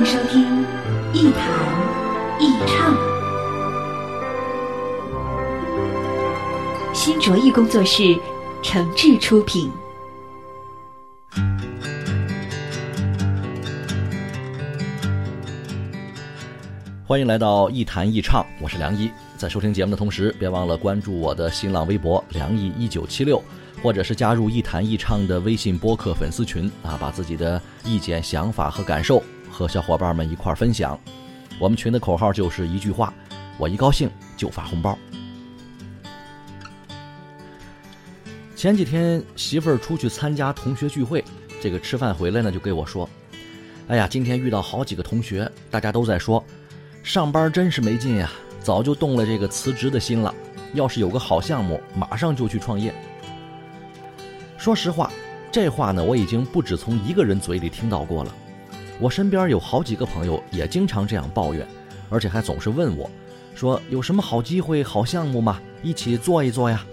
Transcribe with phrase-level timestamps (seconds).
[0.00, 0.64] 迎收听
[1.12, 1.44] 一谈
[2.40, 2.96] 一唱，
[6.94, 8.18] 新卓艺工作室
[8.62, 9.70] 诚挚出品。
[17.06, 19.10] 欢迎来到一谈一唱，我是梁一。
[19.36, 23.42] 在收听节目的同时，别忘了关注我的新浪微博“梁一一九七六”，
[23.82, 30.98] 或者是加入一谈一唱的微信播客粉丝群啊，把自己的意见、想法和感受和小伙伴们一块分享。
[31.58, 33.12] 我们群的口号就是一句话：
[33.58, 34.96] 我一高兴就发红包。
[38.56, 41.24] 前几天媳妇儿出去参加同学聚会，
[41.60, 43.08] 这个吃饭回来呢，就跟我说
[43.88, 46.44] ：“哎呀，今天遇到好几个同学，大家都在说。”
[47.02, 50.34] 上班真是没劲呀，早就动了这个辞职的心了。
[50.74, 52.94] 要是有个好项目，马上就去创业。
[54.58, 55.10] 说实话，
[55.50, 58.34] 这话呢，我已经不止从一个人嘴里听到过了。
[59.00, 61.66] 我身边有好几个朋友也经常这样抱怨，
[62.10, 63.10] 而且还总是问我，
[63.54, 65.58] 说有什么好机会、好项目吗？
[65.82, 66.84] 一起做一做呀。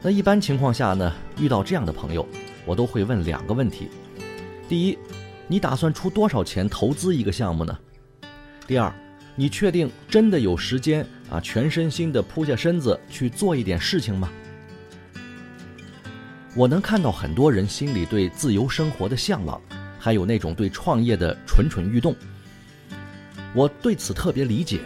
[0.00, 2.26] 那一般情况下呢，遇到这样的朋友，
[2.64, 3.90] 我都会问两个问题：
[4.66, 4.98] 第一，
[5.46, 7.78] 你打算出多少钱投资一个项目呢？
[8.66, 8.90] 第二，
[9.36, 14.30] 你确定真的有时间啊，全身心的扑下身子去做一点事情吗？
[16.56, 19.60] 我能看到很多人心里对自由生活的向往，
[20.04, 22.12] 还有那种对创业的蠢蠢欲动。
[23.54, 24.80] 我对此特别理解，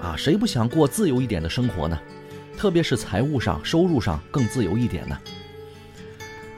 [0.00, 2.00] 啊，谁不想过自由一点的生活呢？
[2.56, 5.18] 特别是财务上、收入上更自由一点呢？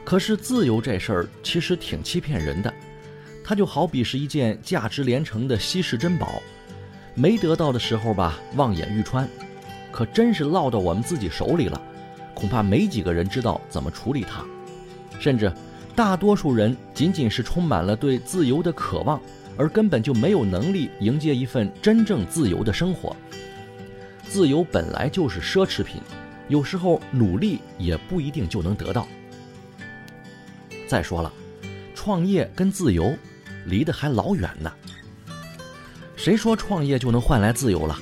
[0.05, 2.73] 可是自由这事儿其实挺欺骗人的，
[3.43, 6.41] 它就好比是一件价值连城的稀世珍宝。
[7.13, 9.27] 没得到的时候吧，望眼欲穿；
[9.91, 11.81] 可真是落到我们自己手里了，
[12.33, 14.45] 恐怕没几个人知道怎么处理它。
[15.19, 15.51] 甚至，
[15.97, 19.19] 大多数人仅仅是充满了对自由的渴望，
[19.57, 23.15] 而根本就没有能力迎接一份真正自由的生活。
[24.21, 25.99] 自由本来就是奢侈品，
[26.49, 29.07] 有时候努力也不一定就能得到。
[30.87, 31.33] 再说了，
[31.95, 33.11] 创业跟自由
[33.65, 34.71] 离得还老远呢。
[36.15, 37.97] 谁说创业就能换来自由了？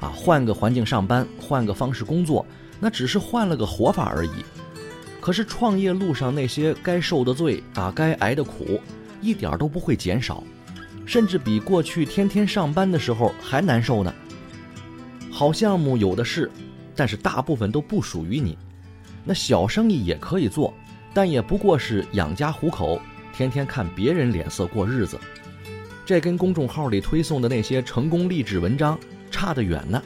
[0.00, 2.44] 啊，换个环境上班，换个方式工作，
[2.78, 4.44] 那只是换了个活法而已。
[5.22, 8.80] 可是创业路上那些该受的罪啊，该挨的苦，
[9.20, 10.42] 一点都不会减少，
[11.06, 14.12] 甚至比过去天天上班的时候还难受呢。
[15.30, 16.50] 好项目有的是，
[16.96, 18.58] 但是大部分都不属于你。
[19.24, 20.74] 那小生意也可以做，
[21.14, 23.00] 但也不过是养家糊口，
[23.32, 25.16] 天天看别人脸色过日子。
[26.04, 28.98] 这跟公众号里推送的那些成功励志文章
[29.30, 30.02] 差得远呢。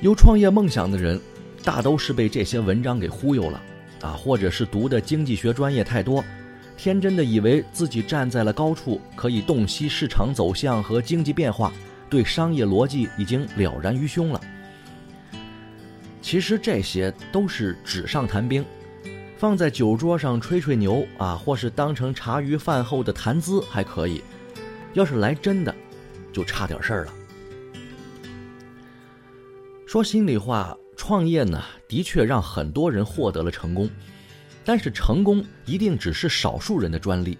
[0.00, 1.20] 有创业梦想的人，
[1.68, 3.62] 大都是被这些文章给忽悠了，
[4.00, 6.24] 啊，或者是读的经济学专业太多，
[6.78, 11.70] 天真的以为自己站在了高处，可以洞悉市场走向和经济变化，
[12.08, 14.40] 对商业逻辑已经了然于胸了。
[16.22, 18.64] 其实这些都是纸上谈兵。
[19.36, 24.22] 放在酒桌上吹吹牛啊，或是当成茶余饭后的谈资还可以；
[24.94, 25.74] 要是来真的，
[26.32, 27.12] 就差点事儿了。
[29.86, 30.74] 说心里话，
[31.08, 33.88] 创业呢，的确让很多人获得了成功，
[34.62, 37.38] 但是成功一定只是少数人的专利，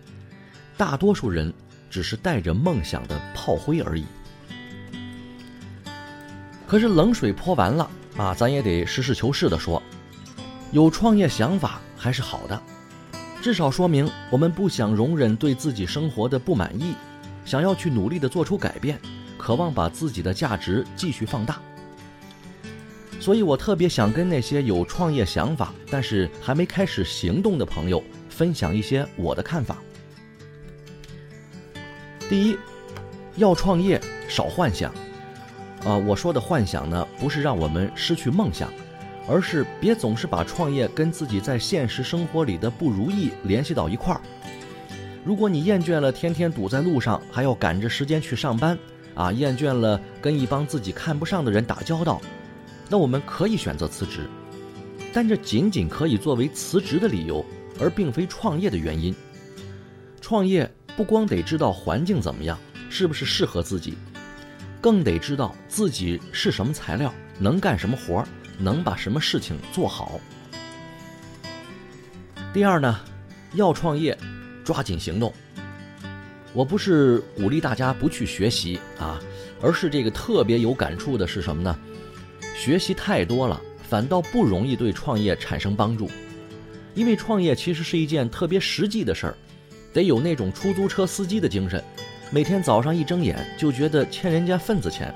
[0.79, 1.53] 大多数人
[1.91, 4.07] 只是带着梦想的炮灰而已。
[6.67, 9.83] 可是冷水泼完了啊，咱也得实事求是的说，
[10.73, 11.79] 有创业想法。
[11.95, 12.63] 还是好的，
[13.43, 16.95] 至少说明我们不想容忍对自己生活的不满意，
[17.45, 18.99] 想要去努力的做出改变，
[19.37, 21.61] 渴望把自己的价值继续放大。
[23.21, 29.79] 所以我特别想跟那些有创业想法但是还没开始行动的朋友分享一些我的看法。
[32.29, 32.57] 第一，
[33.37, 34.93] 要创业少幻想，
[35.85, 38.73] 啊，我说的幻想呢，不是让我们失去梦想。
[39.31, 44.21] 而是别总是把创业跟自己在现实生活里的不如意联系到一块儿。
[45.23, 48.79] 如果你厌倦了天天堵在路上，还要赶着时间去上班，
[49.15, 52.23] 啊，厌倦了跟一帮自己看不上的人打交道，
[52.89, 54.29] 那我们可以选择辞职，
[55.13, 57.45] 但这仅仅可以作为辞职的理由，
[57.79, 59.15] 而并非创业的原因。
[60.21, 62.59] 创业不光得知道环境怎么样，
[62.89, 63.97] 是不是适合自己，
[64.81, 70.21] 更得知道自己是什么材料，能干什么活儿，能把什么事情做好。
[72.53, 72.99] 第二呢，
[73.53, 74.17] 要创业，
[74.65, 75.33] 抓紧行动。
[76.55, 79.21] 我不是鼓励大家不去学习啊，
[79.61, 81.79] 而是这个特别有感触的是什么呢？
[82.59, 86.11] 学习太多了，反倒不容易对创业产生帮助。
[86.93, 89.35] 因为创业其实是一件特别实际的事儿，
[89.93, 91.83] 得有那种出租车司机的精神，
[92.33, 95.15] 每天早上一睁眼就觉得欠人家份子钱。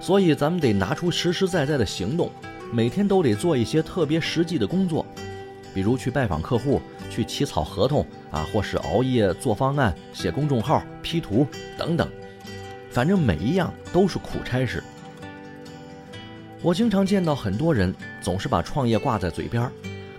[0.00, 2.32] 所以咱们得拿出实实在在的行动，
[2.72, 5.06] 每天都得做一些特别实际的工作，
[5.72, 6.82] 比如去拜访客户。
[7.10, 12.06] 去起草合同啊，或是熬夜做方案、写公众号、P 图等等，
[12.90, 14.84] 反正每一样都是苦差事。
[16.62, 19.70] 我经常见到很多人总是把创业挂在嘴边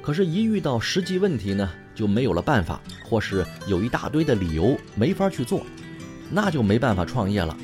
[0.02, 5.66] 可是，一遇到实际问题呢，就没有了办法，或是有一大堆的理由没法去做，
[6.30, 7.56] 那就没办法创业了，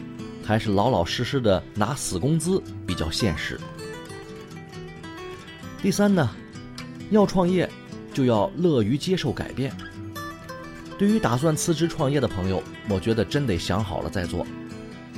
[0.44, 3.60] 还是老老实实的拿死工资比较现实。
[5.82, 6.30] 第三呢，
[7.12, 7.70] 要创业。
[8.14, 9.76] 就要乐于接受改变。
[10.98, 14.48] 对于打算辞职创业的朋友，我觉得真得想好了再做。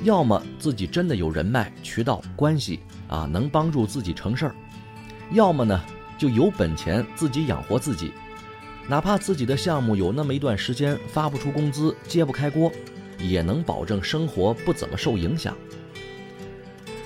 [0.03, 4.51] 要么自己真的有人脉、渠道、关系啊，能帮助自己成事儿；
[5.31, 5.81] 要么呢，
[6.17, 8.11] 就有本钱自己养活自己，
[8.87, 12.71] 哪怕自己的项目有那么一段时间发不出工资、揭不开锅，
[13.19, 15.55] 也能保证生活不怎么受影响。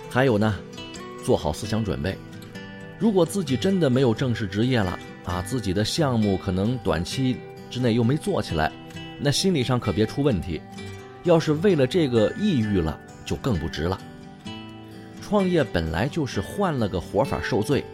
[0.09, 0.55] 还有呢，
[1.25, 2.17] 做好思想准备，
[2.99, 4.99] 如果自己真的没有正式职业了。
[5.23, 7.37] 啊，自己的项目可能短期
[7.69, 8.71] 之内又没做起来，
[9.19, 10.59] 那心理上可别出问题。
[11.25, 14.01] 要是为了这个抑郁了，就更不值了。
[15.31, 17.85] 创业本来就是换了个活法受罪，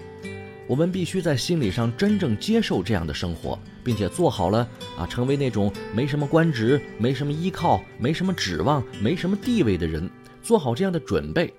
[0.66, 4.68] 我们必须在心理上真正接受这样的生活，并且做好了
[4.98, 10.10] 啊，成为那种没什么官职、没什么依靠、没什么指望、没什么地位的人，
[10.42, 11.54] 做好这样的准备，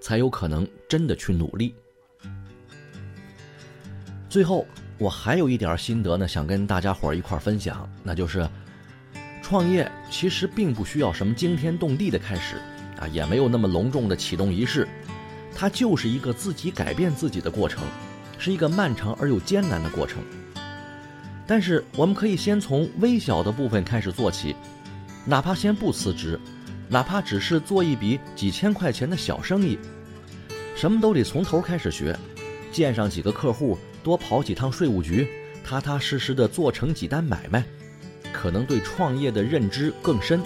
[0.00, 1.72] 才有可能真的去努力。
[4.28, 4.66] 最后。
[4.98, 8.48] 我还有一点心得呢，想跟大家伙儿一块儿分享，那就是，
[9.42, 12.56] 创业其实并不需要什么惊天动地的开始，
[13.00, 14.86] 啊，也没有那么隆重的启动仪式，
[15.62, 17.84] 它就是一个自己改变自己的过程，
[18.36, 20.20] 是一个漫长而又艰难的过程。
[21.46, 24.56] 但是我们可以先从微小的部分开始做起，
[25.24, 26.36] 哪怕先不辞职，
[26.88, 29.78] 哪怕只是做一笔几千块钱的小生意，
[30.74, 32.18] 什么都得从头开始学，
[32.72, 33.78] 见上几个客户。
[34.02, 35.28] 多跑几趟税务局，
[35.64, 37.62] 踏踏实实的做成几单买卖，
[38.32, 40.42] 可能对创业的认知更深。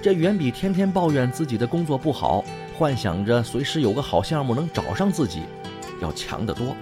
[0.00, 2.42] 这远比天天抱怨自己的工作不好，
[2.80, 5.42] 幻想着随时有个好项目能找上自己，
[6.00, 6.74] 要强得多。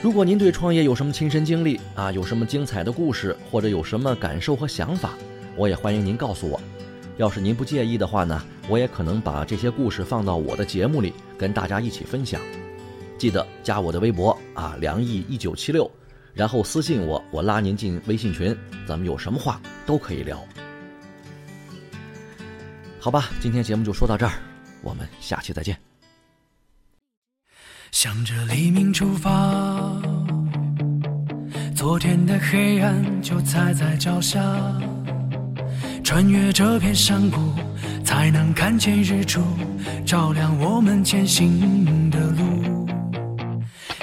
[0.00, 5.14] 如果您对创业有什么亲身经历啊，有什么精彩的故事，或者有什么感受和想法，
[5.56, 6.60] 我也欢迎您告诉我。
[7.16, 12.40] 要是您不介意的话呢，我也可能把这些故事放到我的节目里，跟大家一起分享。
[13.18, 15.90] 记得加我的微博啊，梁毅一九七六，
[16.32, 18.56] 然后私信我，我拉您进微信群，
[18.86, 20.40] 咱们有什么话都可以聊。
[23.02, 24.32] 好吧，今天节目就说到这儿，
[24.80, 25.76] 我们下期再见。
[27.90, 30.00] 向着黎明出发，
[31.74, 34.40] 昨天的黑暗就踩在脚下，
[36.04, 37.52] 穿越这片山谷，
[38.04, 39.42] 才能看见日出，
[40.06, 42.86] 照亮我们前行的路。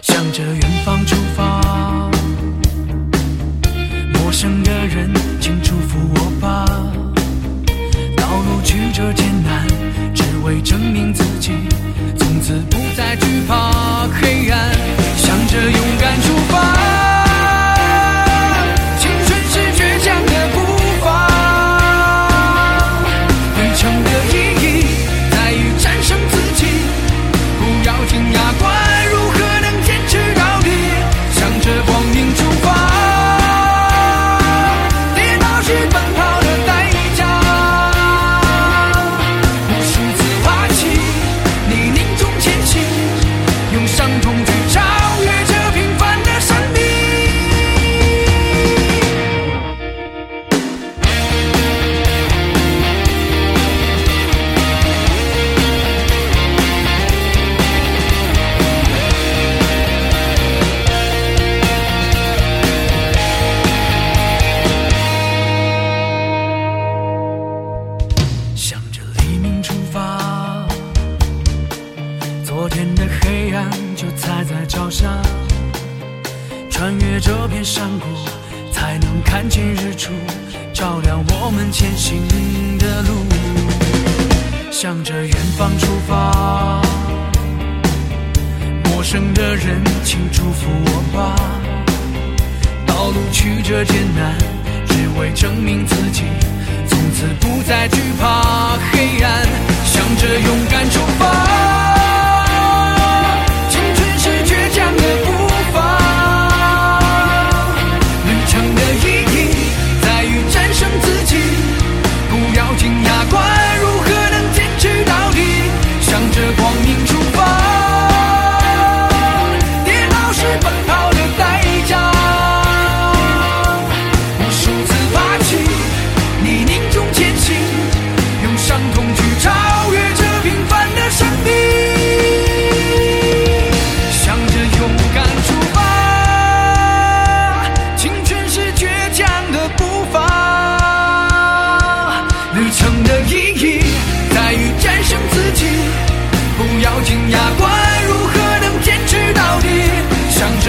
[0.01, 2.11] 向着远方出发，
[4.11, 6.08] 陌生的人，请祝福
[72.59, 75.07] 昨天的黑暗就踩在脚下
[76.69, 78.05] 穿越这片山谷
[78.69, 80.11] 才能看见日出
[80.73, 82.21] 照亮我们前行
[82.77, 83.13] 的路。
[84.69, 86.81] 向着远方出发
[88.83, 91.35] 陌生的人请祝福我吧。
[92.85, 94.37] 道路曲折艰难
[94.85, 96.23] 只为证明自己
[96.89, 99.47] 从此不再惧怕黑暗。
[99.85, 101.78] 向着勇敢出发。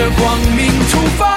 [0.01, 1.30] 着光明出发。